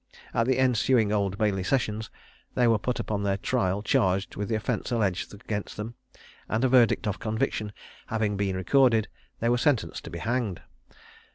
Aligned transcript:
At 0.33 0.47
the 0.47 0.57
ensuing 0.57 1.11
Old 1.11 1.37
Bailey 1.37 1.61
Sessions, 1.63 2.09
they 2.55 2.67
were 2.67 2.79
put 2.79 2.99
upon 2.99 3.21
their 3.21 3.37
trial 3.37 3.83
charged 3.83 4.35
with 4.35 4.49
the 4.49 4.55
offence 4.55 4.91
alleged 4.91 5.31
against 5.31 5.77
them, 5.77 5.93
and 6.49 6.65
a 6.65 6.67
verdict 6.67 7.05
of 7.05 7.19
conviction 7.19 7.71
having 8.07 8.35
been 8.35 8.55
recorded, 8.55 9.09
they 9.41 9.49
were 9.49 9.59
sentenced 9.59 10.03
to 10.05 10.09
be 10.09 10.17
hanged. 10.17 10.63